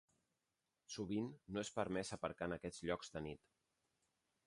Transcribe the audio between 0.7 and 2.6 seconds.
Sovint, no és permès aparcar en